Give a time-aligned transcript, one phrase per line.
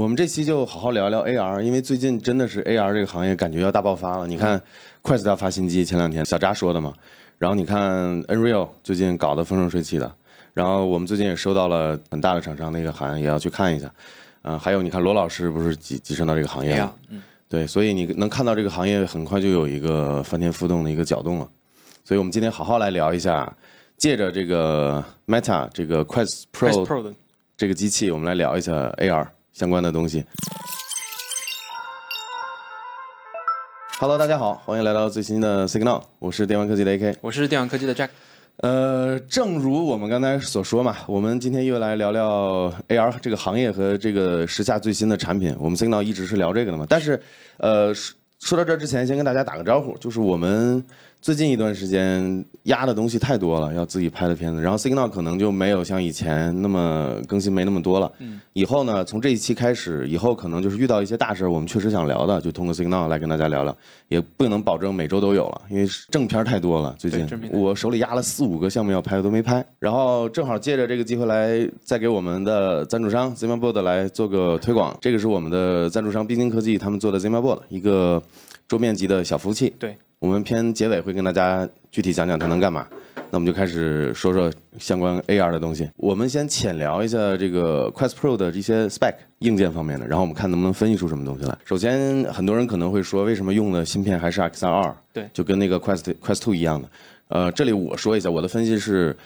[0.00, 4.26] 我们这期就好好聊聊 AR，因为最近真的是 AR 这个行业感觉要大爆发了。
[4.26, 4.58] 你看
[5.02, 6.94] ，Quest 要发新机，前两天小扎说的嘛。
[7.36, 10.10] 然后你看 Unreal 最近搞得风生水起的。
[10.54, 13.92] 然后我们最近也收到了很大的厂商那个好像也要去看一下。
[14.40, 16.96] 嗯，还有你看罗老师不是跻跻身到这个行业了？
[17.10, 21.46] 嗯，对，所以你能看到这个行业很快就有一个翻天覆地的一个搅动了。
[22.04, 23.54] 所以我们今天好好来聊一下，
[23.98, 27.12] 借着这个 Meta 这个 Quest Pro
[27.58, 30.24] 这个机器，我们来聊一下 AR 相关的东西。
[33.98, 38.08] Hello，大家好，欢迎来到最新的 Signal，我是电玩科技的 AK，我是电玩科技的 Jack。
[38.56, 45.56] 呃，正如我们刚才所说嘛，我们今天又来聊聊 AR 这个行业和这个时下最新的产品。
[45.58, 47.20] 我们 Signal 一直是聊这个的嘛，但是，
[47.58, 47.94] 呃，
[48.40, 50.84] 说到这之前，先跟大家打个招呼，就是我们。
[51.22, 58.10] 最近一段时间压的东西太多了，要自己拍的片子，然后 Signal 可能就没有像以前那么更新没那么多了。
[58.20, 58.40] 嗯。
[58.54, 63.76] 以后呢，从这一期开始，以后可能就是遇到一些大事我们确实想聊的，就通过 Signal 来跟大家聊聊，
[64.08, 66.94] 也不能保证每周都有了，因为正片太多了。
[66.98, 69.62] 最近我手里压了四五个项目要拍，都没拍。
[69.78, 74.96] 然后正好借着这个机会来再给我们的赞助商 ZimaBoard 来做个推广。
[75.02, 78.22] 这个是我们的赞助商冰晶科技他们做的 ZimaBoard，一个
[78.66, 79.74] 桌面级的小服务器。
[79.78, 79.98] 对。
[80.20, 82.86] 我们片结尾会跟大家具体讲讲它能干嘛，
[83.30, 85.90] 那我们就开始说说相关 AR 的东西。
[85.96, 91.56] 我们先浅聊一下这个 Quest Pro 的这些 spec 硬件方面的，然后我们看能不能分析出什么东西来。
[91.64, 94.94] 首先，很多人可能会说，为什么用的芯片还是 X2？
[95.14, 96.88] 对，就跟那个 Quest Quest Two 一样的。
[97.28, 99.16] 呃，这里我说一下，我的分析是，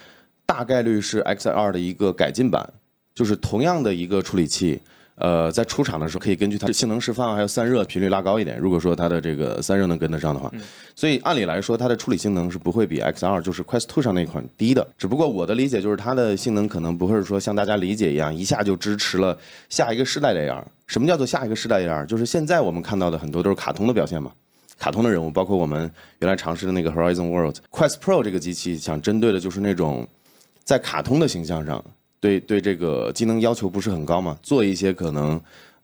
[0.46, 2.72] 大概率是 X2 的一个改进版，
[3.12, 4.80] 就是同样的一个处理器。
[5.16, 8.58] 呃，在出厂的时候可以根据它的性能释放还有散热频率拉高一点。
[8.58, 10.50] 如果说它的这个散热能跟得上的话，
[10.96, 14.84] 所以按理来说它的处理性能是不会比 X2 就是 Quest 2上那款低的。
[14.98, 20.64] 只不过我的理解就是它的性能可能不会说像大家理解一样一下就支持了下一个世代的 AR。
[20.88, 22.04] 什么叫做下一个世代 AR？
[22.06, 24.32] 就是现在我们看到的很多都是卡通的表现嘛，
[24.80, 30.06] 卡通的人物，包括我们原来尝试的那个 Horizon World Quest Pro 这个机器，想针对的就是那种
[30.64, 31.84] 在卡通的形象上。
[32.24, 35.38] 对对，这个机能要求不是很高嘛，做一些可能，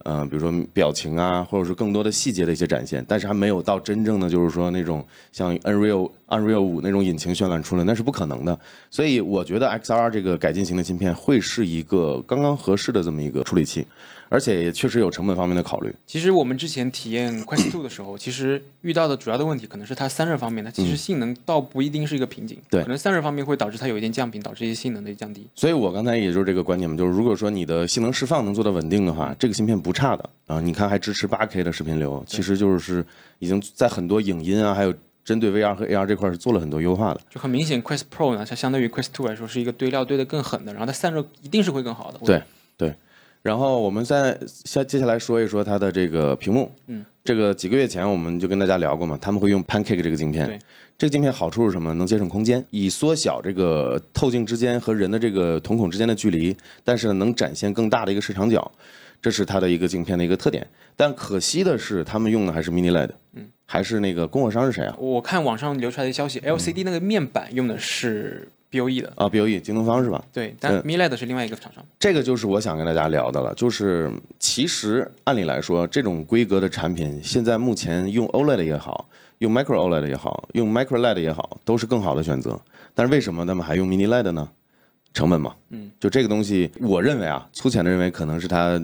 [0.04, 8.58] 呃，比如说表情啊，或者是更多的细节的一些展现，但是还没有到真正的就是说那种像 Unreal Unreal 五那种引擎渲染出来，那是不可能的。
[8.90, 13.86] 所以我觉得 XR 这个改进型的芯片会是一个刚刚合适的这么一个处理器。
[14.30, 15.92] 而且也确实有成本方面的考虑。
[16.06, 22.56] 其实我们之前体验 Quest Two 的时候， 其实遇到的主要的问题可能是它散热方面它，其实性能倒不一定是一个瓶颈。
[22.70, 25.46] 对，可能散热方面会导致它有一点降频，导致一些性能的降低。
[25.56, 30.60] 所以我刚才也就是这个观点嘛，就是如果说你的性能释放能做到稳定的话，这个芯片不差的啊。
[30.60, 33.04] 你看还支持 8K 的视频流，其实就是
[33.40, 37.20] 已经在很多影音啊，还有针对 VR 和 AR 这块是做了很多优化的。
[37.28, 42.18] 就很明显，Quest Pro 呢，它相对于 Quest Two 来说是一个堆料堆得更狠的，然后它散热一定是会更好的。
[42.20, 42.42] 对对。
[43.42, 46.70] 然后我们再下接下来说一说它的这个屏幕。
[46.88, 50.46] 嗯，这个几个月前我们就跟大家聊过嘛，他们会用 Pancake 这个镜片。
[50.46, 50.58] 对，
[50.98, 51.94] 这个镜片好处是什么？
[51.94, 58.70] 能节省空间，以缩小这个透镜之间和人的这个瞳孔之间的距离，但是能展现更大的一个视场角，
[59.22, 60.66] 这是它的一个镜片的一个特点。
[60.94, 63.10] 但可惜的是，他们用的还是 Mini LED。
[63.32, 64.94] 嗯，还是那个供货商是谁啊？
[64.98, 68.48] 我看网上流出来的消息，LCD 那个面板用的是。
[68.70, 70.24] BOE 的啊，BOE 京东方是吧？
[70.32, 71.84] 对，但 MILED 是另外一个厂商。
[71.98, 79.08] 这个就是我想跟大家聊的了，就是其实按理来说，这种规格的产品，现在目前用 OLED 也好，
[79.38, 82.60] 用 Micro OLED 也好，用 Micro LED 也好，都是更好的选择。
[82.94, 84.48] 但是为什么他们还用 Mini LED 呢？
[85.12, 85.54] 成本嘛。
[85.70, 85.90] 嗯。
[85.98, 88.80] 就这个东西，我认为啊，粗浅的认为可能是它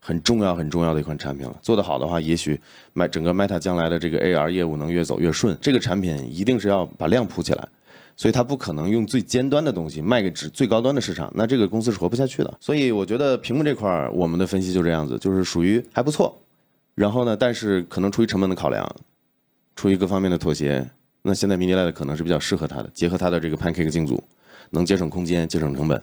[0.00, 1.56] 很重要很重要的一款产品了。
[1.62, 2.60] 做得好的话，也许
[2.92, 5.56] 卖整个 Meta 将来的这个 AR 业务能越走越顺。
[5.60, 7.68] 这个产品一定是要把量铺起来。
[8.16, 12.58] 所以它不可能用最尖端的东西卖给只最高端的市场，那这个公司是活不下去的。
[12.60, 16.38] 所以我觉得屏幕这块儿，我们的分析就这样子，就是属于还不错。
[16.94, 18.86] 然后呢，但是可能出于成本的考量，
[19.74, 20.86] 出于各方面的妥协，
[21.22, 24.22] 那现在 Mini LED 可能是比较适合它的，结合它的这个 Pancake 镜组，
[24.70, 26.00] 能节省空间、节省成本。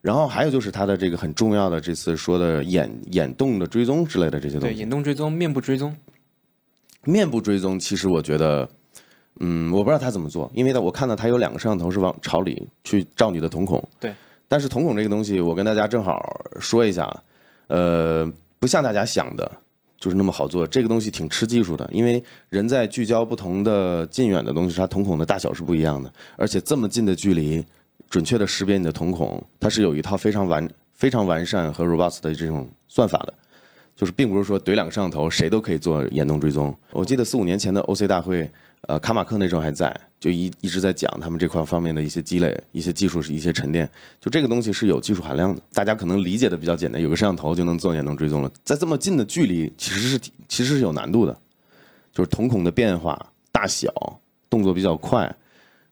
[0.00, 4.74] 然后还有就是它的这个很重要的这次说的眼眼动的追踪之类的这些东西。
[4.74, 5.96] 对，眼动追踪、面部追踪。
[7.04, 8.68] 面部追踪，其实我觉得。
[9.40, 13.82] 嗯，我不知道他怎么做，因为呢，我看到他有两个摄像头是往朝里去照你的瞳孔。
[14.00, 14.14] 对。
[14.48, 16.18] 但是瞳孔这个东西，我跟大家正好
[16.58, 17.08] 说一下，
[17.66, 18.26] 呃，
[18.58, 19.50] 不像大家想的，
[19.98, 20.66] 就是那么好做。
[20.66, 27.62] 这个东西挺吃技术的，因为人在聚焦不同的近远的东西，它瞳孔的大小是不一样的，而且这么近的距离，
[28.08, 33.34] 准确的识别你的瞳孔，它是有一套非常完、非常完善和 robust 的这种算法的。
[33.94, 36.72] 就是并不是说怼两个摄像头谁都可以做眼动追踪。
[36.92, 38.48] 我记得四五年前的 OC 大会，
[38.88, 43.86] 呃，卡马克那时候还在，就一一直在讲他们这块方面的一些积累、一些技术是、一些沉淀。
[44.18, 48.50] 就这个东西是有技术含量的，大家可能理解的比较简单，有个摄像头就能做眼动追踪了。
[48.64, 50.18] 在这么近的距离，其实是
[50.48, 51.38] 其实是有难度的，
[52.14, 53.92] 就是瞳孔的变化、大小、
[54.48, 55.32] 动作比较快。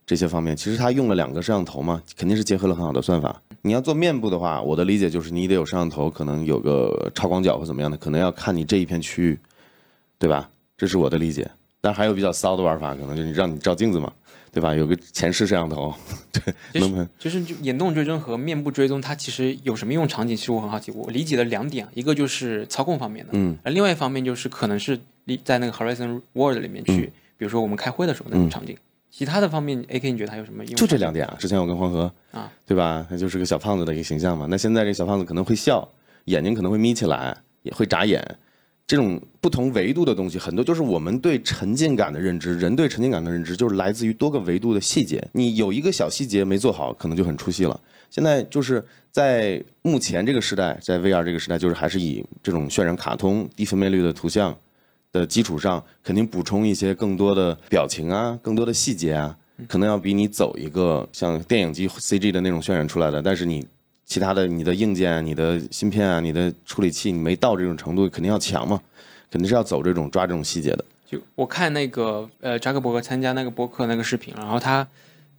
[0.07, 3.43] 这些方面，其实它用了两个摄像头嘛，肯定是结合了很好的算法。
[3.61, 9.39] 你要做面部的话，我的理解就是你得有摄像头，可能有个超广角或怎么样的，可能要看你这一片区域，
[10.19, 10.49] 对吧？
[10.79, 11.51] 这是我的理解。
[11.81, 14.13] 但还有比较骚的玩法，可能就是让你照镜子嘛，
[14.53, 14.75] 对吧？
[14.75, 15.95] 有个前视摄像头，
[16.33, 17.09] 对，能不能？
[17.19, 20.37] 就是就眼动追踪和面部追踪，它其实有什么应用场景？
[20.37, 20.91] 其实我很好奇。
[20.93, 24.99] 我理解了两点，一个就是操控方面的，嗯，而另外一方面就是可能是
[25.45, 28.77] 在那个 Horizon World 里面去，比如说我们开会的时候那种场景。
[29.09, 30.75] 其他的方面，AK 你觉得它有什么用？
[30.75, 31.37] 就这两点啊。
[31.39, 33.07] 之前我跟黄河啊，对吧？
[33.09, 34.47] 他就是个小胖子的一个形象嘛。
[34.51, 35.89] 那现在这小胖子可能会笑，
[36.27, 38.23] 眼睛可能会眯起来，也会眨眼。
[38.87, 42.59] 这种不同维度的东西，很多就是我们对沉浸感的认知。
[42.59, 45.27] 人对沉浸感的认知，就是来自于多个维度的细节。
[45.33, 47.81] 你有一个小细节没做好，可能就很出戏了。
[48.11, 54.57] 现在就是在目前这个时代，在 VR 这个时代，就是还是以这种渲染卡通、低分辨率的图像。
[55.13, 59.35] 的基础上，肯定补充一些更多的表情啊，更多的细节啊，
[59.67, 63.67] 可能要比你走一个像电影机 CG 的那种渲染出来的，但是你
[64.07, 68.81] 其他的你的硬件、你的芯片啊、你的处理器，你没到这种程度，肯定要强嘛，
[69.31, 70.85] 肯定是要走这种抓这种细节的。
[71.05, 74.87] 就我看那个呃扎克伯格参加那个播客那个视频，然后他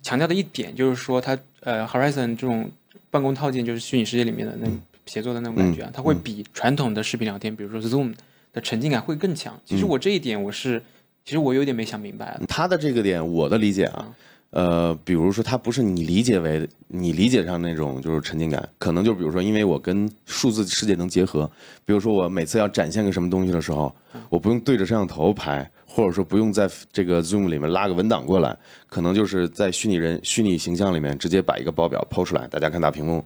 [0.03, 2.69] 强调的一点就是说，他呃 Horizon 这种
[3.09, 4.69] 办公套件就是虚拟世界里面的那
[5.05, 8.17] 协作的那种感觉啊，它会比传统的视频聊天，比如说 Zoom 的。
[8.63, 9.55] 沉浸感会更强。
[9.63, 10.81] 其实我这一点我是，
[11.23, 12.39] 其实我有点没想明白。
[12.47, 14.11] 他的这个点，我的理解啊，
[14.51, 21.49] 呃，比如说它不是你理解为你理解上那种就是沉浸感，可能就比如说，因为我跟数字世界能结合，
[21.85, 23.93] 比如说我每次要展现个什么东西的时候，
[24.29, 28.57] 我不用对着摄像头拍，或者说不用在这个 Zoom 里面拉个文档过来，
[28.87, 33.23] 可能就是在虚拟人、虚拟形象里面直接把一个报表抛出来，大家看大屏幕，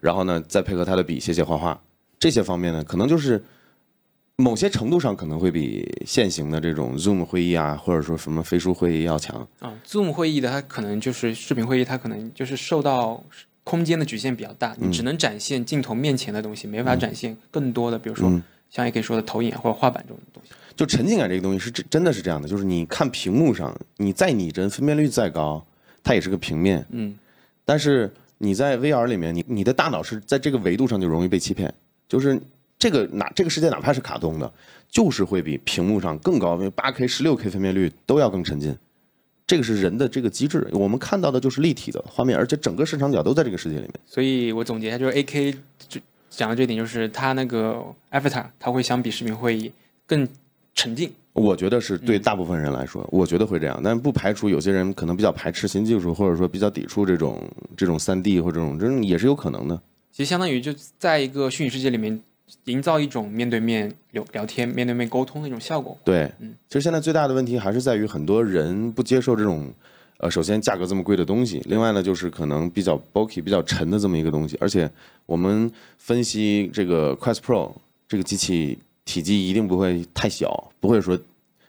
[0.00, 1.80] 然后呢再配合他的笔写写画画，
[2.18, 3.42] 这些方面呢，可能就是。
[4.40, 9.74] 某些程度上可能会比现行的这种 Zoom 会议啊，或者说什么飞书会议要强啊。
[9.84, 13.20] Zoom 会议的它可能就是视频会议，它可能就是受到
[13.64, 18.30] 空间的局限比较大，你只能展现镜头面前的东西，没法展现更多的，比如说
[18.70, 20.52] 像也可以说的投影或者画板这种东西。
[20.76, 25.66] 就沉浸感这个东西是真真的是这样的，就是你看屏幕上，你再拟真，分辨率再高，
[26.04, 26.86] 它也是个平面。
[26.90, 27.18] 嗯。
[27.64, 28.08] 但是
[28.38, 31.74] 你在 VR 里面，你你的大脑是在这个维度上就容易被欺骗，
[32.08, 32.40] 就是。
[32.78, 34.52] 这个哪这个世界哪怕是卡通的，
[34.88, 38.76] 就是会比屏幕上更高，因为八 K、十六 K 分辨率都要更沉浸。
[39.46, 43.94] 这个是人的这个机制，我们看到的就是立体的画面，而且整个视场角都在这个世界里面。
[44.04, 45.52] 所以我总结一下，就是 A K
[45.88, 49.72] 就讲的这点，就是它那个 Avatar，它会相比视频会议
[50.06, 50.28] 更
[50.74, 51.10] 沉浸。
[51.32, 57.42] 我觉得是对大部分人来说，我觉得会这样，但不排除有些人可能比较排斥新技术，或者说比较抵触这种
[57.76, 59.80] 这种三 D 或者这种，这种也是有可能的。
[60.12, 62.22] 其实相当于就在一个虚拟世界里面。
[62.64, 65.96] 营造一种面对面聊聊天、面对面沟通的一种效果。
[66.04, 69.72] 对，嗯，其实现在最大的问题还是在于很多人不接受这种，
[70.18, 74.56] 呃，首先价格这么贵的东西，另外呢就是可能比较 bulky、比较沉的这么一个东西。
[74.60, 74.90] 而且
[75.26, 77.72] 我们分析这个 Quest Pro
[78.06, 81.18] 这个机器体积一定不会太小，不会说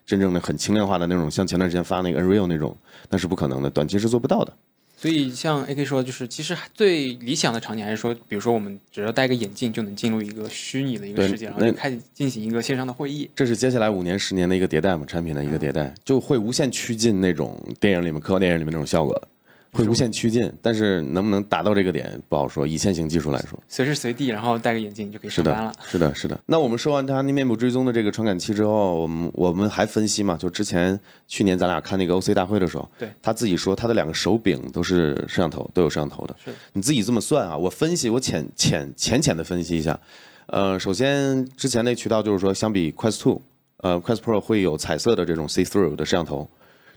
[0.06, 2.76] 真正的很轻量化的那种，像前段时间发那个 Unreal 那种，
[3.10, 4.54] 那是不可能的，短期是做不到的。
[5.02, 13.30] 所以，像 AK 说，就是其实最理想的场景还是说，比如说我们只要戴个眼镜就能进入一个虚拟的一个世界，然后就开始进行一个线上的会议。
[13.34, 19.28] 这是接下来五年、十年的一个迭代嘛，产品的一个迭代，就会无限趋近那种电影里面、科幻电影里面那种效果的。
[19.72, 22.66] 会无限趋近，但是能不能达到这个点不好说。
[22.66, 25.72] 以现行技术来说，随时随地，然后戴个眼镜就可以上班了。
[25.86, 26.40] 是的，是的。
[26.46, 30.36] 那我们说完它那面部追踪的这个传感器之后，我们我们还分析嘛？
[30.38, 36.36] 就之前去年咱俩看那个 OC 大会的时候，对，他自己说他的两个手柄都是摄像头，都有摄像头的。
[36.44, 37.56] 是，你自己这么算啊？
[37.56, 40.00] 我分析，我浅浅浅浅的分析一下。
[40.48, 43.40] 呃，首先之前那渠道就是说，相比 Quest Two，
[43.78, 46.50] 呃，Quest Pro 会有彩色的这种 See Through 的摄像头，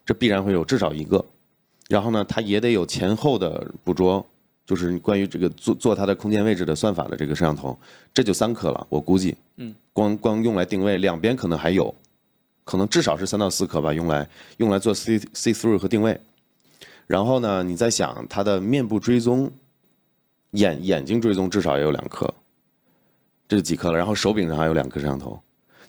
[0.06, 1.22] 这必然会有至少一个。
[1.92, 4.24] 然后呢，它也得有前后的捕捉，
[4.64, 7.78] 就是关于这个做做它的空间位置的算法的这个摄像头，
[8.14, 9.36] 这就三颗了，我估计。
[9.56, 9.74] 嗯。
[9.92, 11.94] 光光用来定位，两边可能还有，
[12.64, 16.18] 可能至少是三到四颗吧，用来用来做 see see through 和定位。
[17.06, 19.52] 然后呢，你在想它的面部追踪，
[20.52, 22.32] 眼眼睛追踪至少也有两颗，
[23.46, 23.98] 这是几颗了？
[23.98, 25.38] 然后手柄上还有两颗摄像头。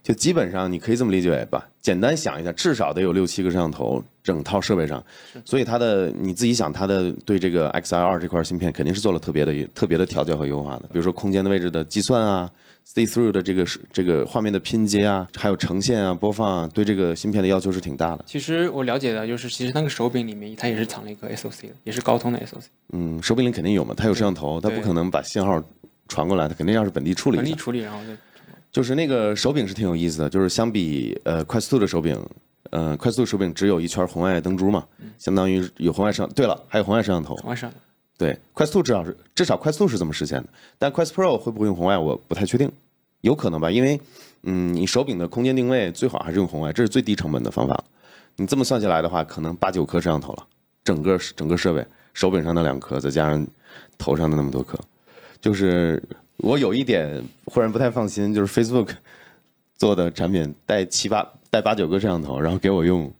[0.03, 5.01] 就基本上你可以这么理解吧，简单想一下，至少得有六七个摄像头，整套设备上，
[5.45, 12.51] 所以它的你自己想，它的对这个 XR 二这块芯片肯定是做了特别的特别的调教和优化的，比如说空间的位置的计算啊
[12.86, 18.25] see through 的这个这个画面的拼接啊，还有呈现啊、播放啊，对这个芯片的要求是挺大的。
[18.27, 25.63] 其实我了解的就是，其实那个手柄里面它也是藏了一个 SOC 的，也是高通的 SOC，嗯，手柄里肯定有嘛，它有摄像头，它不可能把信号
[26.10, 27.38] 传过来，它肯定要是本地处理。
[27.38, 28.17] 本地处理，然后再
[28.74, 32.20] 就是那个手柄是挺有意思的，就是相比呃 Quest 2的手柄，
[32.72, 34.84] 呃 Quest 2手柄只有一圈红外灯珠嘛，
[35.20, 36.34] 相当于有红外摄像。
[36.34, 37.38] 对了，还有红外摄像头。
[37.44, 37.72] 往上。
[38.18, 42.72] 对，Quest 2至少是至少 Quest 2是这么实现的，但 Quest Pro 会不会用红外，我不太确定，
[43.22, 44.00] 有可能吧，因为
[44.42, 47.84] 嗯，你手柄的空间定位最好还是用红外，这是最低成本的方法。
[48.36, 50.48] 你这么算下来的话，可能八九颗摄像头了，
[50.84, 53.46] 整个整个设备，手柄上的两颗，再加上
[53.98, 54.77] 头上的那么多颗，
[55.39, 56.01] 就是
[56.38, 58.90] 我有一点忽然不太放心，就是 Facebook
[59.78, 63.12] 做的产品带七八带八九个摄像头，然后给我用。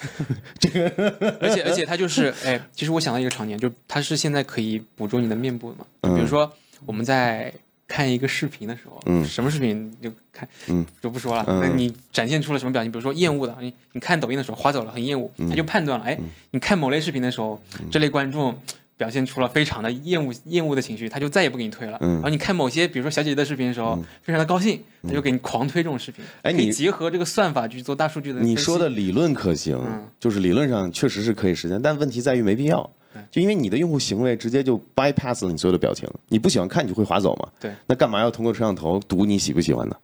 [1.40, 6.50] 而且而且它就是，哎，其实我想到一个场景，就它是现在可以捕捉你的面部的嘛，嗯比如说
[6.86, 7.52] 我们在
[7.86, 11.44] 看一个视频的时候，嗯什么视频就看，嗯就不说了。
[11.46, 12.90] 嗯那你展现出了什么表情？
[12.90, 16.18] 比如说厌恶的，你你看抖音的时候划走了，很厌恶，嗯他就判断了，哎，
[16.52, 17.60] 你看某类视频的时候，
[17.90, 18.58] 这类观众。
[19.00, 21.96] 表现出了非常的厌恶厌恶的情绪，他就再也不给你推了。
[22.02, 26.22] 嗯然后你看某些，比如说小姐姐的视频的时候，非常的高兴，他就给你狂推这种视频。
[26.42, 28.40] 可以哎你结合这个算法去做大数据的。
[28.40, 32.90] 你说的理论可行，嗯就是理论上确实是可以实现，但问题在于没必要。
[33.30, 37.48] 就因为你的用户行为直接就 bypass 了你所有的表情，你不喜欢看你就会划走嘛。
[37.58, 39.96] 对，那干嘛要通过摄像头读你喜不喜欢呢？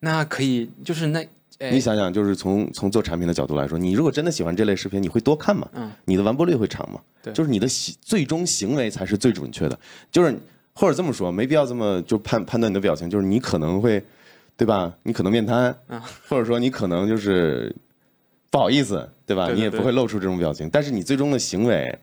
[0.00, 1.24] 那可以，就是那，
[1.60, 5.68] 哎你想想，就是从从做产品的角度来说，你如果真的喜欢这类视频，你会多看吗？
[5.74, 6.98] 嗯，你的完播率会长吗？
[7.22, 9.78] 对就是你的行最终行为才是最准确的。
[10.10, 10.34] 就是
[10.72, 14.02] 或者这么说，没必要这么就判判断你的表情，就是你可能会，
[14.56, 14.90] 对吧？
[15.02, 17.74] 你可能面瘫，嗯或者说你可能就是
[18.50, 19.44] 不好意思，对吧？
[19.44, 21.94] 对对你也不会露出这种表情，但是你最终的行为，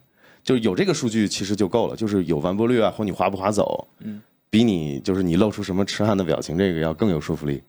[0.43, 4.21] 就是有这个数据其实就够了，就是有完播率啊，或你划不划走，嗯，
[4.51, 7.63] 比你就是你露出什么痴汉的表情，这个要更有说服力。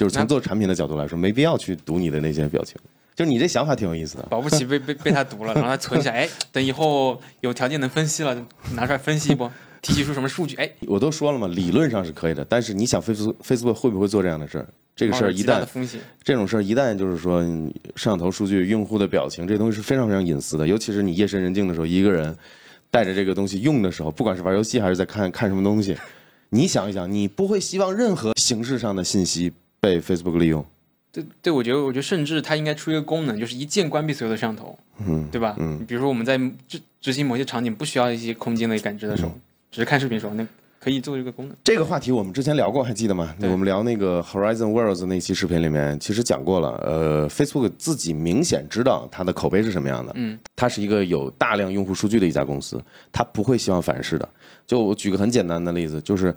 [0.00, 2.74] 就是从做产品的角度来说，没必要去读你的那些表情。
[3.14, 4.22] 就是你这想法挺有意思的。
[4.30, 8.34] 保不齐被被被他读了，然后他存下，哎，等以后有条件能分析了，
[8.72, 9.52] 拿出来分析一波，
[9.82, 14.66] 提取出什么数据，哎， 我都说了嘛，理论上是可以的，但是你想 Facebook Facebook 会不会做这样的事儿？
[14.96, 22.34] 这个事儿一旦的风险，这种事儿一旦就是说嗯摄像头数据、用户的表情，这东西是非常非常隐私的，尤其是你夜深人静的时候，一个人
[22.90, 25.94] 带着这个东西用的时候，不管是玩游戏还是在看看什么东西，
[26.48, 30.64] 你想一想，你不会希望任何形式上的信息被 Facebook 利用。
[31.12, 35.56] 对对，我觉得我觉得甚至它应该出一个功能，就是一键关闭所有的摄像头，嗯，对吧？
[35.58, 39.40] 嗯，比如说我们在执执行某些场景不需要一些空间的感知的时候，嗯
[39.72, 40.46] 只是看视频的时候，那
[40.80, 41.56] 可以做这个功能。
[41.62, 43.34] 这个话题我们之前聊过，还记得吗？
[43.38, 46.70] 对我们聊那个 Horizon Worlds 那期视频里面，其实讲过了。
[46.84, 50.12] 呃，Facebook 自己明显知道它的口碑是什么样的。
[50.16, 52.82] 嗯，它是一个有大量用户数据的一家公司，
[53.12, 54.28] 它不会希望反噬的。
[54.66, 56.34] 就我举个很简单的例子，就是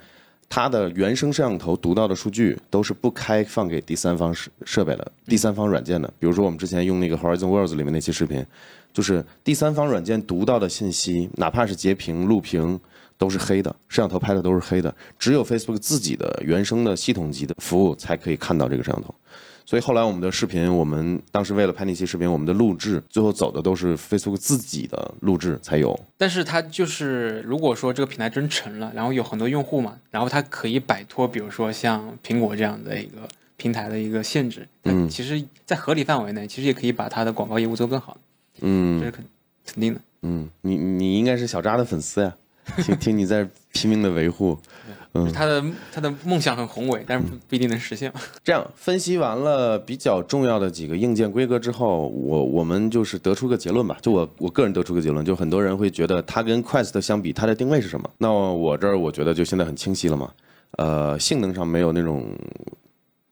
[0.55, 6.07] 它的原生摄像头读到的数据都是不开放给第三方设设备的、第三方软件的。
[6.19, 8.45] 比如说我们之前用那个 Horizon Worlds 里面那期视频，
[8.93, 12.79] 就是第三方软件读到的信息，哪怕是截屏、录屏。
[13.15, 19.15] 都是黑的，摄像头拍的都是黑的，只有 Facebook 自己的原生的系统级的服务才可以看到这个摄像头。
[19.65, 25.97] 所以后来我们的视频，我们当时为了拍那期视频，我们的录制最后走的都是 Facebook 自己的录制才有。
[26.17, 33.27] 但是它就是，如果说这个平台真成了，然后有很多用户嘛，然后它可以摆脱，比如说像苹果这样的一个
[33.57, 38.17] 平台的一个限制，它嗯其实，在合理范围内，其实也可以把它的广告业务做更好，
[38.61, 39.25] 嗯这嗯是肯
[39.65, 40.01] 肯定的。
[40.23, 42.35] 嗯，你你应该是小扎的粉丝呀，
[42.77, 44.57] 听听你在拼命的维护。
[45.15, 48.11] 嗯他的他的梦想很宏伟，但是不不一定能实现。
[48.43, 53.95] 这样分析完了比较重要的几个硬件规格之后，我我们就是得出个结论吧。
[54.01, 58.09] 就我我个人得出个结论，就很多人会觉得它跟 Quest 相比，它的定位是什么？
[58.17, 60.31] 那我这儿我觉得就现在很清晰了嘛。
[60.79, 62.25] 呃，性能上没有那种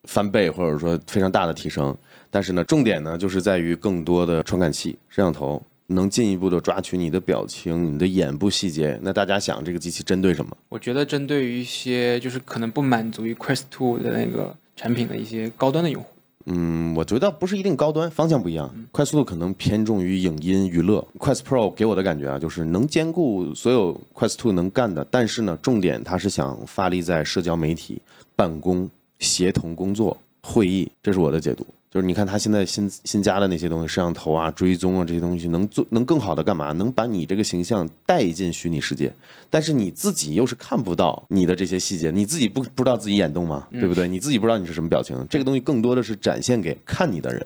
[0.04, 1.98] 翻倍或者说非常大的提升，
[2.30, 5.60] 但是呢，重点呢就是在于更多的传感器、摄像头
[5.92, 9.00] 能进一步的抓取你的表情、你的眼部细节。
[9.02, 10.56] 那大家想，这个机器针对什么？
[10.70, 16.10] 我觉得针对于一些就是可能不满足于 Quest Two 的那个产品的一些高端的用户，
[16.46, 18.74] 嗯，我觉得不是一定高端，方向不一样。
[18.92, 28.02] 快速度可能偏重于影音娱乐，Quest Pro 给我的感觉啊，就是能兼顾所有 Quest Two 能干的，但是呢，重点它是想发力在社交媒体、
[28.36, 31.66] 办公、协同工作、会议，这是我的解读。
[31.92, 36.72] 就是你看他现在新新加的那些东西，摄像头啊、追踪啊这些东西，能做能更好的干嘛？
[36.72, 39.14] 能把你这个形象带进虚拟世界，
[39.50, 43.68] 但是你自己又是看不到你的这些细节，你自己不不知道自己眼动吗？
[43.72, 44.08] 对不对？
[44.08, 47.46] 你自己不知道你是什么表情，这个东西更多的是展现给看你的人。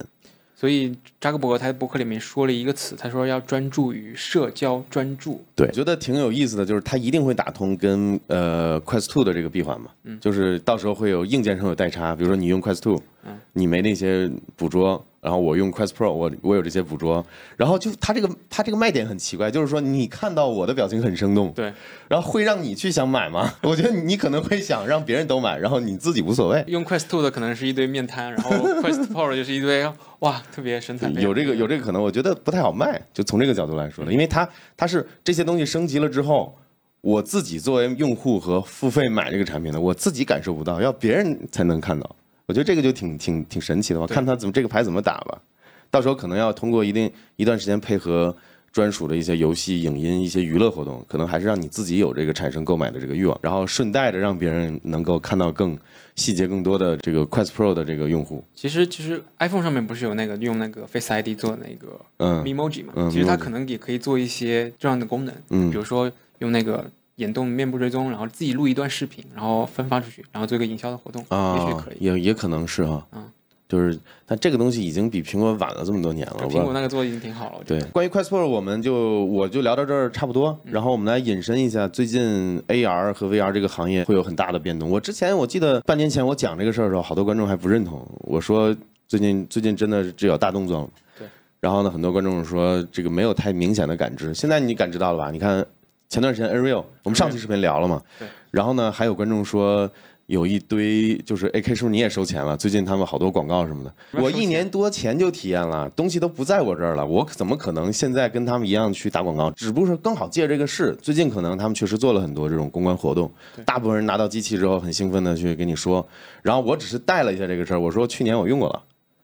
[0.55, 5.43] 所以扎克伯格他在博客里面说了一个词，他说要专注于社交专注。
[5.53, 15.05] 对，我觉得挺有意思的，就是他一定会打通跟呃 Quest Two 的这个闭环嘛，嗯，就是到时候会有硬件上有代差，比如说你用 Quest Two，嗯，你没那些捕捉。
[15.25, 17.25] 然后我用 Quest Pro，我我有这些捕捉，
[17.57, 21.73] 然后就它这个它这个卖点很奇怪，就是说你看到我的表情很生动，对，
[22.07, 23.51] 然后会让你去想买吗？
[23.63, 26.63] 我觉得你可能会想让别人都买，然后你自己无所谓。
[26.67, 28.51] 用 Quest Two 的可能是一堆面瘫，然后
[28.83, 31.09] Quest Pro 就是一堆哇，特别神采。
[31.09, 36.55] 有这个有这个可能，我觉得不太好卖，就从这个角度来说的，因为它它是这些东西升级了之后，
[37.01, 42.15] 我自己作为用户和付费买这个产品的，我自己感受不到，要别人才能看到。
[42.47, 45.41] 我觉得这个就挺挺挺神奇的吧，看他怎么这个牌怎么打吧。
[45.89, 48.35] 到时候可能要通过一定一段时间配合
[48.71, 55.77] 专属的一些游戏、影音、一些娱乐活动，可能还是让你自己有这个产生购买的这个欲望，然后顺带着让别人能够看到更
[56.15, 58.43] 细节更多的这个 Quest Pro 的这个用户。
[58.53, 63.09] 其实，其实 iPhone 上面不是有那个用那个 Face ID 做那个嗯 Emoji 嘛？
[63.09, 73.23] 其实它可能也可以做一些这样的功能，嗯，比如说用那个眼动面部追踪，然后自己录一段视频，然后分发出去，然后做一个营销的活动，也许可以，也也可能是哈，嗯。
[73.67, 76.47] 就是，但这个东西已经比苹果晚了这么多年了。
[76.47, 77.63] 苹果那个做的已经挺好了。
[77.65, 80.55] 对，关于 Quest Pro，我们就我就聊到这儿差不多。
[80.63, 84.87] 然后我们来引申一下，最近 AR 和 VR 这个行业会有很大的变动。
[84.87, 88.07] 我之前我记得半年前我讲这个事儿的时候，好多观众还不认同。
[88.19, 88.73] 我说
[89.07, 90.89] 最近最近真的是有大动作了。
[91.17, 91.27] 对。
[91.59, 94.31] 然后呢，很多观众说这个没有太明显的感知。
[94.31, 95.31] 现在你感知到了吧？
[95.31, 95.65] 你看
[96.09, 98.01] 前段时间 Nreal，我们上期视频聊了嘛？
[98.19, 98.27] 对。
[98.51, 99.89] 然后呢，还有观众说。
[100.27, 102.57] 有一堆就是 AK 叔你也收钱了？
[102.57, 109.51] 最近他们好多广告什么的，我一年多前就体验了，东西都不在我这儿了，我怎么可能现在跟他们一样去打广告？
[109.51, 113.31] 只不过是刚好借这个事，最近可能他们确实做了很多这种公关活动，
[113.65, 116.03] 大部分人拿到机器之后很兴奋的去跟你说，
[116.41, 118.81] 然后我只是带了一下这个事儿，我说去年我用过了，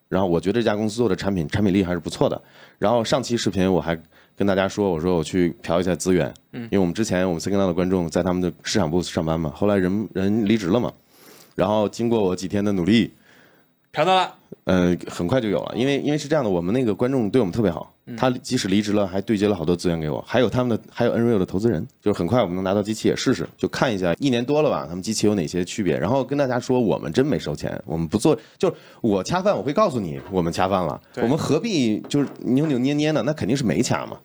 [0.08, 2.40] 然后我觉得这家公司做的产品产品力还是不错的，
[2.78, 4.00] 然后上期视频我还。
[4.36, 10.92] 跟大家说，我说我去嫖一下资源，嗯，因为我们之前我们 Signal 的观众在他们的市场部上班嘛，后来人人离职了嘛，
[11.54, 13.12] 然后经过我几天的努力，
[13.92, 14.34] 嫖到了。
[14.64, 34.18] 呃，很快就有了，因为因为是这样的，我们那个观众对我们特别好，他即使离职了，还对接了好多资源给我，还有他们的还有 Nreal 的投资人，就是很快我们能拿到机器也试试，就看一下，一年多了吧，他们机器有哪些区别，然后跟大家说，我们真没收钱，我们不做，就是我恰饭，我会告诉你，我们恰饭了，我们何必就是扭扭捏捏的，那肯定是没掐嘛。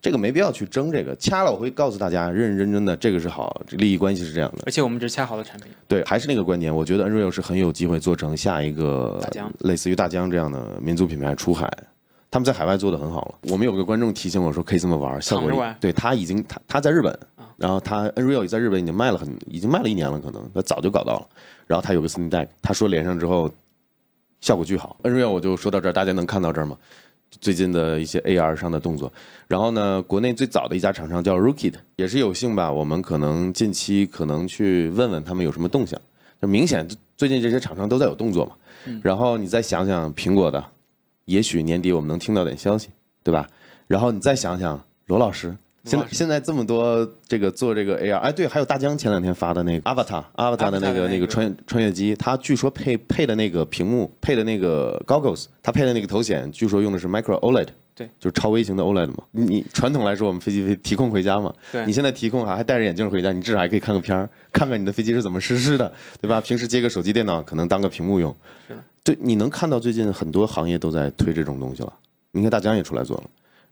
[0.00, 4.64] 这个没必要去争这个，掐了我会告诉大家，认认真真的，这个是好，利益关系是这样的。
[4.66, 5.70] 而且我们只掐好的产品。
[5.86, 9.20] 对，还是那个观点，我觉得 Nreal 是很有机会做成下一个
[9.60, 11.72] 类似于大疆这样的民族品牌出海。
[12.32, 13.34] 他们在海外做的很好了。
[13.52, 17.16] 我们有个观众提醒我说，可以这么玩，效果对他已经他他在日本，
[17.58, 21.28] 然后他 Nreal 在日本已经卖了很，已经卖了一年了，可能他早就搞到了。
[21.66, 23.50] 然后他有个 Steam Deck，他说连上之后
[24.40, 24.96] 效果巨好。
[25.02, 26.74] Nreal 我就说到这儿，大家能看到这儿吗？
[27.38, 29.12] 最近的一些 AR 上的动作，
[29.46, 36.00] 然后呢，国内最早的一家厂商叫 Rookie，也是有幸吧，我们可能近期可能去问问他们有什么动向。
[36.40, 38.52] 就明显最近这些厂商都在有动作嘛。
[39.02, 40.62] 然后你再想想苹果的，
[41.26, 42.88] 也许年底我们能听到点消息，
[43.22, 43.46] 对吧？
[43.86, 45.56] 然后你再想想罗老师。
[45.84, 59.24] 现在现在这么多这个做这个 AR，哎对，还有大疆前两天发的那个 Avatar Avatar 的那个那个穿穿越机，它据说配配的那个屏幕配的那个 Goggles，它配的那个头显，据说用的是 Micro OLED，对，就是超微型的 OLED 嘛。
[59.32, 66.40] 你传统来说，我们飞机飞提空回家嘛，对，你现在提空还还戴着眼镜回家，你至少还可以看个片儿，看看你的飞机是怎么实施的，对吧？
[66.40, 68.32] 平时接个手机电脑可能当个屏幕用，
[68.68, 68.78] 是。
[69.04, 71.92] 对，你能看到最近很多行业都在推这种东西了，
[72.30, 73.24] 你看大疆也出来做了，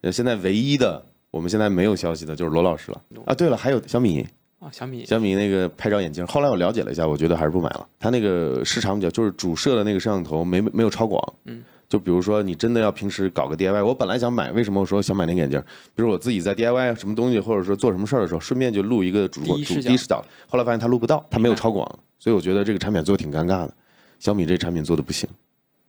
[0.02, 1.04] 呃，现在唯一的。
[1.32, 3.32] 我们现在没有消息的，就是罗老师了啊。
[3.32, 4.26] 对了，还有小米
[4.58, 7.86] 啊，小米小米那个拍照眼镜，后来我了解了一下，我觉得还是不买了。
[8.00, 11.22] 它那个市场比较，就是主摄的那个摄像头没没有超广。
[11.44, 11.62] 嗯。
[11.88, 15.60] 就比如说你真的要平时搞个 DIY，我本来想买，为什么我说想买那个眼镜？
[15.94, 20.24] 比如我自己在 DIY 什么东西，或者说做什么事儿的时候，顺便就录一个主主低视角。
[20.48, 21.88] 后来发现它录不到，它没有超广，
[22.18, 23.74] 所以我觉得这个产品做的挺尴尬的。
[24.20, 25.28] 小米这产品做的不行，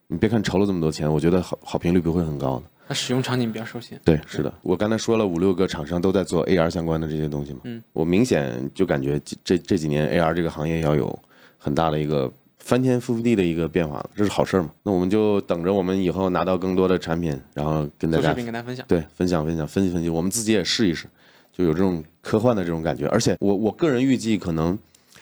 [0.08, 2.64] 你别看筹了这么多钱，我觉得好好评率不会很高的。
[2.88, 4.00] 它使用场景比较受限。
[4.04, 7.60] 对，是的，我刚才说了五六个厂商都在做 AR 相关的这些东西嘛。
[7.66, 11.18] 嗯，我明显就感觉这这几年 AR 这个行业要有
[11.58, 14.72] 很大的一个翻天覆地的一个变化了，这是好事嘛？
[14.84, 18.86] 那我们就等着我们以后拿到更多的产品，然后跟大家跟大家分享。
[18.88, 21.08] 对，分享分享，分析分析，我们自己也试一试，
[21.52, 23.08] 就有这种科幻的这种感觉。
[23.08, 24.78] 而且我我个人预计，可能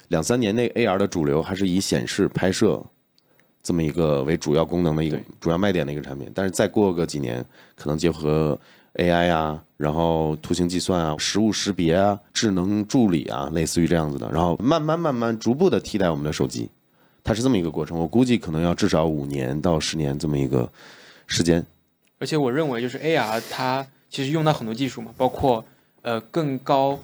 [0.07, 2.83] 两三年内 AR 的主流还是以显示拍摄。
[3.61, 7.43] 这么一个为主要功能的一个主要卖点的一个产品，但是再过个几年，
[7.75, 8.57] 可能结合
[8.95, 16.69] AI 啊，然后图形计算啊，实物识别啊，智能助理啊，类似于这样子的，然后慢慢慢慢逐步的替代我们的手机，
[17.23, 17.97] 它是这么一个过程。
[17.97, 20.69] 我估计可能要至少五年到十年这么一个
[21.27, 21.63] 时间。
[22.17, 25.63] 而且我认为就是 AR 它其实用到很多技术嘛，包括
[26.01, 26.99] 呃更高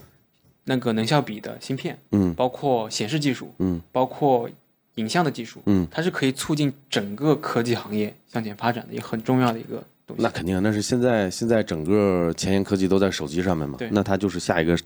[0.64, 2.34] 那个能效比的芯片，嗯。
[2.34, 4.50] 包括显示技术，嗯，包括
[4.96, 10.24] 影像的技术，嗯，它是可以促进整个科技行业向前发展的一个很重要的一个东西。
[10.24, 14.78] 那肯定，那是现在现在整个前沿科技都在手机上面嘛，那它就是下一个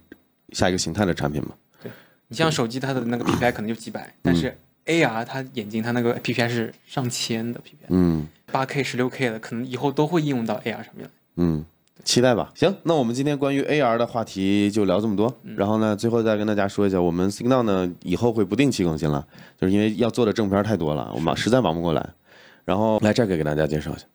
[0.52, 1.50] 下一个形态的产品嘛。
[1.82, 1.92] 对
[2.28, 11.12] 你像手机它的那个 PPI 可能就几百，但是 AR 它眼睛它那个 PPI 是上千的 PPI，嗯八 K、十六 K 的，可能以后都会应用到 AR 上面来。
[11.36, 11.64] 嗯，
[12.04, 12.52] 期待吧。
[12.56, 15.34] 行，那我们今天关于 AR 的话题就聊这么多。
[15.56, 19.26] 然后呢，最后再跟大家说一下，我们 Signal 呢以后会不定期更新了，
[19.60, 22.10] 就是因为要做的正片太多了，我忙实在忙不过来。
[22.66, 24.06] 然后来这个给大家介绍一下。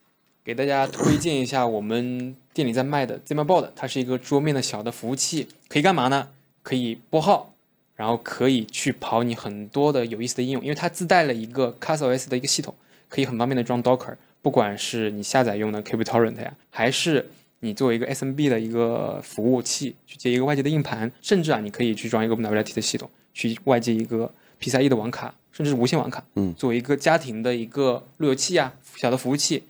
[0.45, 6.29] 给大家推荐一下我们店里在卖的 ZimaBoard，它是一个桌面的小的服务器，可以干嘛呢？
[6.63, 7.55] 可以拨号，
[7.97, 12.75] 然后可以去跑你很多的有意思的应用，因为它自带了一个 CastOS 的一个系统，
[13.09, 17.31] 可以很方便的装 Docker，不管是你下载用的 KubeTorrent 呀，还是
[17.65, 29.63] 你作为一个 SMB 的一个服务器去接一个外接的硬盘，甚至啊你可以去装一个 OpenWRT 的系统，去外接一个 PCIe 的网卡，甚至是无线网卡，嗯，作为一个家庭的一个路由器啊，小的服务器。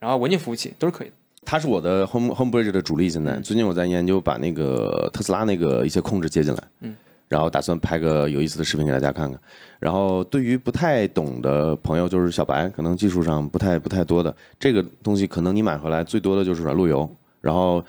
[0.00, 1.14] 然后文件服务器都是可以的。
[1.44, 6.96] 它是我的 Home HomeBridge 的主力，现在最近我在研究把那个特斯拉那个一些控制接进来，嗯，
[7.28, 9.40] 然后打算拍个有意思的视频给大家看看。
[9.78, 17.08] 然后对于不太懂的朋友，就是小白，可能技术上不太不太多的这个东西，可能你买回来最多的就是软路由，
[17.42, 17.84] 然后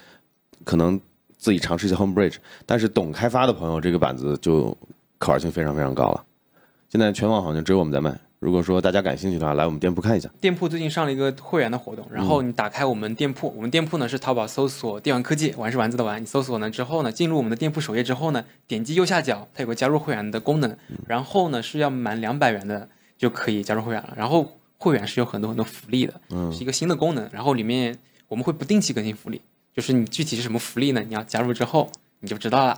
[0.65, 0.99] 可能
[1.37, 2.35] 自己尝试一下 HomeBridge，
[2.65, 4.77] 但是懂开发的朋友，这个板子就
[5.17, 6.25] 可玩性非常非常高了。
[6.89, 8.13] 现在全网好像只有我们在卖。
[8.39, 10.29] 如果说大家感兴趣的话，来我们店铺看一下。
[10.41, 20.75] 店铺最近上了一个会员的活动，然后你打开我们店铺，我们店铺呢是淘宝搜索“电玩科技”，玩是丸子的玩，你搜索呢之后呢，进入我们的店铺首页之后呢，点击右下角，它有个加入会员的功能，
[21.07, 24.13] 然后呢是要满两百元的就可以加入会员了。
[24.17, 26.19] 然后会员是有很多很多福利的，
[26.51, 29.41] 是一个新的功能，然后里面我们会不定期更新福利，
[29.73, 31.03] 就是你具体是什么福利呢？
[31.07, 32.77] 你要加入之后你就知道了。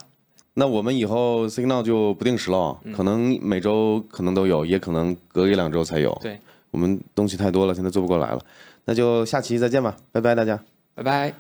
[0.54, 6.18] 那我们以后 Signal 就不定时了，可能每周可能都有，也可能隔一两周才有。
[6.22, 6.40] 对，
[6.72, 8.40] 我们东西太多了，现在做不过来了，
[8.86, 10.64] 那就下期再见吧，拜拜大家。
[10.94, 11.34] 拜拜。